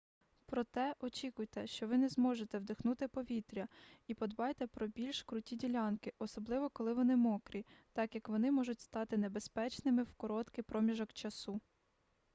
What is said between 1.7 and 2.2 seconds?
ви не